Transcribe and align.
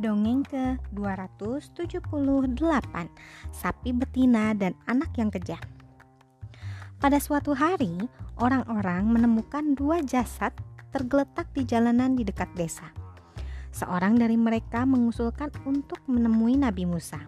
Dongeng 0.00 0.48
ke-278 0.48 2.96
Sapi 3.52 3.92
betina 3.92 4.56
dan 4.56 4.72
anak 4.88 5.12
yang 5.20 5.28
kejam 5.28 5.60
Pada 6.96 7.20
suatu 7.20 7.52
hari, 7.52 8.08
orang-orang 8.40 9.12
menemukan 9.12 9.76
dua 9.76 10.00
jasad 10.00 10.56
tergeletak 10.88 11.52
di 11.52 11.68
jalanan 11.68 12.16
di 12.16 12.24
dekat 12.24 12.48
desa. 12.56 12.88
Seorang 13.76 14.16
dari 14.16 14.40
mereka 14.40 14.88
mengusulkan 14.88 15.52
untuk 15.68 16.00
menemui 16.08 16.56
Nabi 16.56 16.88
Musa. 16.88 17.20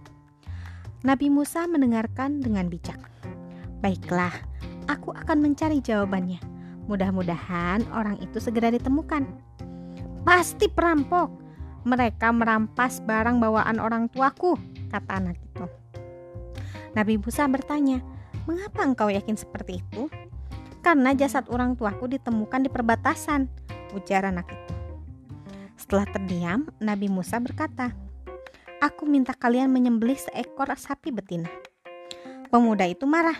Nabi 1.04 1.28
Musa 1.28 1.68
mendengarkan 1.68 2.40
dengan 2.40 2.72
bijak. 2.72 3.04
Baiklah, 3.84 4.32
aku 4.88 5.12
akan 5.12 5.44
mencari 5.44 5.84
jawabannya. 5.84 6.40
Mudah-mudahan 6.88 7.84
orang 7.92 8.16
itu 8.24 8.40
segera 8.40 8.72
ditemukan. 8.72 9.28
Pasti 10.22 10.70
perampok, 10.70 11.41
mereka 11.82 12.30
merampas 12.30 13.02
barang 13.02 13.42
bawaan 13.42 13.82
orang 13.82 14.06
tuaku, 14.10 14.54
kata 14.90 15.12
anak 15.18 15.36
itu. 15.38 15.66
Nabi 16.92 17.18
Musa 17.18 17.48
bertanya, 17.48 18.04
mengapa 18.46 18.84
engkau 18.86 19.08
yakin 19.08 19.34
seperti 19.34 19.82
itu? 19.82 20.06
Karena 20.82 21.14
jasad 21.14 21.46
orang 21.50 21.78
tuaku 21.78 22.10
ditemukan 22.10 22.66
di 22.66 22.70
perbatasan, 22.70 23.46
ujar 23.94 24.26
anak 24.26 24.50
itu. 24.50 24.74
Setelah 25.78 26.06
terdiam, 26.10 26.70
Nabi 26.78 27.10
Musa 27.10 27.42
berkata, 27.42 27.90
Aku 28.82 29.06
minta 29.06 29.30
kalian 29.30 29.70
menyembelih 29.70 30.18
seekor 30.18 30.66
sapi 30.74 31.14
betina. 31.14 31.46
Pemuda 32.50 32.82
itu 32.82 33.06
marah. 33.06 33.38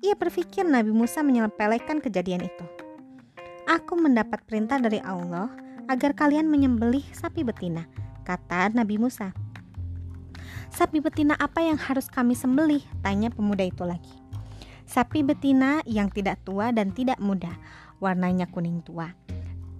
Ia 0.00 0.16
berpikir 0.16 0.64
Nabi 0.64 0.88
Musa 0.88 1.20
menyepelekan 1.20 2.00
kejadian 2.00 2.48
itu. 2.48 2.64
Aku 3.68 4.00
mendapat 4.00 4.40
perintah 4.48 4.80
dari 4.80 4.96
Allah 5.04 5.52
agar 5.90 6.14
kalian 6.14 6.46
menyembelih 6.46 7.02
sapi 7.10 7.42
betina, 7.42 7.90
kata 8.22 8.70
Nabi 8.70 8.94
Musa. 9.02 9.34
Sapi 10.70 11.02
betina 11.02 11.34
apa 11.34 11.66
yang 11.66 11.74
harus 11.74 12.06
kami 12.06 12.38
sembelih? 12.38 12.78
Tanya 13.02 13.26
pemuda 13.34 13.66
itu 13.66 13.82
lagi. 13.82 14.14
Sapi 14.86 15.26
betina 15.26 15.82
yang 15.90 16.06
tidak 16.06 16.38
tua 16.46 16.70
dan 16.70 16.94
tidak 16.94 17.18
muda, 17.18 17.50
warnanya 17.98 18.46
kuning 18.46 18.86
tua. 18.86 19.10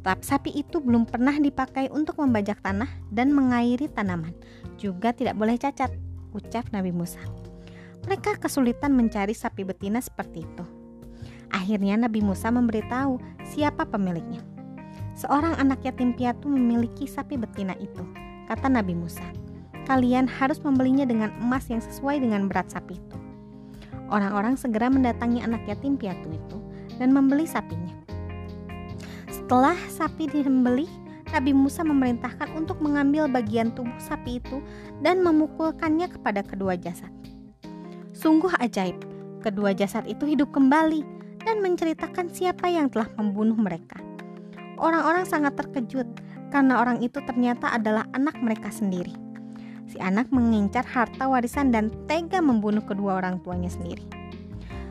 Tapi 0.02 0.26
sapi 0.26 0.50
itu 0.50 0.82
belum 0.82 1.06
pernah 1.06 1.38
dipakai 1.38 1.94
untuk 1.94 2.18
membajak 2.18 2.58
tanah 2.58 2.90
dan 3.14 3.30
mengairi 3.30 3.86
tanaman. 3.86 4.34
Juga 4.82 5.14
tidak 5.14 5.38
boleh 5.38 5.62
cacat, 5.62 5.94
ucap 6.34 6.66
Nabi 6.74 6.90
Musa. 6.90 7.22
Mereka 8.02 8.42
kesulitan 8.42 8.98
mencari 8.98 9.36
sapi 9.36 9.62
betina 9.62 10.02
seperti 10.02 10.42
itu. 10.42 10.64
Akhirnya 11.54 11.94
Nabi 11.94 12.18
Musa 12.18 12.50
memberitahu 12.50 13.22
siapa 13.46 13.86
pemiliknya. 13.86 14.59
Seorang 15.20 15.52
anak 15.60 15.84
yatim 15.84 16.16
piatu 16.16 16.48
memiliki 16.48 17.04
sapi 17.04 17.36
betina 17.36 17.76
itu, 17.76 18.00
kata 18.48 18.72
Nabi 18.72 18.96
Musa. 18.96 19.28
Kalian 19.84 20.24
harus 20.24 20.64
membelinya 20.64 21.04
dengan 21.04 21.28
emas 21.44 21.68
yang 21.68 21.84
sesuai 21.84 22.24
dengan 22.24 22.48
berat 22.48 22.72
sapi 22.72 22.96
itu. 22.96 23.16
Orang-orang 24.08 24.56
segera 24.56 24.88
mendatangi 24.88 25.44
anak 25.44 25.60
yatim 25.68 26.00
piatu 26.00 26.24
itu 26.32 26.56
dan 26.96 27.12
membeli 27.12 27.44
sapinya. 27.44 27.92
Setelah 29.28 29.76
sapi 29.92 30.24
disembelih, 30.24 30.88
Nabi 31.36 31.52
Musa 31.52 31.84
memerintahkan 31.84 32.56
untuk 32.56 32.80
mengambil 32.80 33.28
bagian 33.28 33.76
tubuh 33.76 34.00
sapi 34.00 34.41
itu 34.41 34.64
dan 35.04 35.20
memukulkannya 35.20 36.16
kepada 36.16 36.41
kedua 36.41 36.80
jasad. 36.80 37.12
Sungguh 38.16 38.56
ajaib, 38.56 38.96
kedua 39.44 39.76
jasad 39.76 40.08
itu 40.08 40.24
hidup 40.24 40.48
kembali 40.48 41.04
dan 41.44 41.60
menceritakan 41.60 42.32
siapa 42.32 42.72
yang 42.72 42.88
telah 42.88 43.12
membunuh 43.20 43.60
mereka. 43.60 44.00
Orang-orang 44.80 45.28
sangat 45.28 45.60
terkejut 45.60 46.08
karena 46.48 46.80
orang 46.80 47.04
itu 47.04 47.20
ternyata 47.28 47.68
adalah 47.68 48.08
anak 48.16 48.40
mereka 48.40 48.72
sendiri. 48.72 49.12
Si 49.84 50.00
anak 50.00 50.32
mengincar 50.32 50.88
harta 50.88 51.28
warisan 51.28 51.68
dan 51.68 51.92
tega 52.08 52.41
membunuh 52.41 52.80
kedua 52.80 53.20
orang 53.20 53.44
tuanya 53.44 53.69
sendiri. 53.69 54.02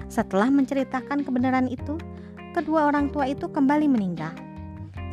Setelah 0.05 0.53
menceritakan 0.53 1.25
kebenaran 1.25 1.66
itu, 1.66 1.97
kedua 2.53 2.94
orang 2.94 3.09
tua 3.09 3.25
itu 3.25 3.49
kembali 3.49 3.89
meninggal. 3.89 4.31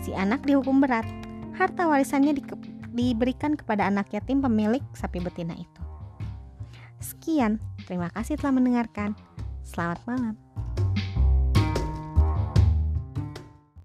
Si 0.04 0.12
anak 0.12 0.44
dihukum 0.44 0.84
berat. 0.84 1.08
Harta 1.56 1.88
warisannya 1.88 2.36
di 2.36 2.44
diberikan 2.92 3.56
kepada 3.56 3.88
anak 3.88 4.12
yatim 4.12 4.44
pemilik 4.44 4.84
sapi 4.92 5.20
betina 5.24 5.56
itu. 5.56 5.82
Sekian, 7.00 7.60
terima 7.84 8.08
kasih 8.12 8.40
telah 8.40 8.56
mendengarkan. 8.56 9.16
Selamat 9.64 10.00
malam. 10.08 10.45